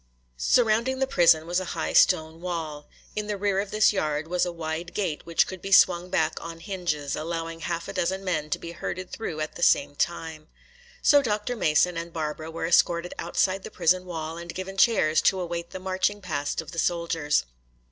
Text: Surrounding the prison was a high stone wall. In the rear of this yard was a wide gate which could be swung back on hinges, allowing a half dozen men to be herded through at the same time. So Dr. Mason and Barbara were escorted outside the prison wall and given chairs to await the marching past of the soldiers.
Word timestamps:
Surrounding 0.37 0.97
the 0.97 1.05
prison 1.05 1.45
was 1.45 1.59
a 1.59 1.63
high 1.77 1.93
stone 1.93 2.41
wall. 2.41 2.89
In 3.15 3.27
the 3.27 3.37
rear 3.37 3.59
of 3.59 3.69
this 3.69 3.93
yard 3.93 4.27
was 4.27 4.47
a 4.47 4.51
wide 4.51 4.95
gate 4.95 5.23
which 5.27 5.45
could 5.45 5.61
be 5.61 5.71
swung 5.71 6.09
back 6.09 6.43
on 6.43 6.59
hinges, 6.59 7.15
allowing 7.15 7.59
a 7.61 7.65
half 7.65 7.85
dozen 7.93 8.23
men 8.23 8.49
to 8.49 8.57
be 8.57 8.71
herded 8.71 9.11
through 9.11 9.41
at 9.41 9.53
the 9.53 9.61
same 9.61 9.93
time. 9.95 10.47
So 11.03 11.21
Dr. 11.21 11.55
Mason 11.55 11.97
and 11.97 12.11
Barbara 12.11 12.49
were 12.49 12.65
escorted 12.65 13.13
outside 13.19 13.61
the 13.61 13.69
prison 13.69 14.05
wall 14.05 14.39
and 14.39 14.55
given 14.55 14.75
chairs 14.75 15.21
to 15.21 15.39
await 15.39 15.69
the 15.69 15.77
marching 15.77 16.19
past 16.19 16.61
of 16.61 16.71
the 16.71 16.79
soldiers. 16.79 17.45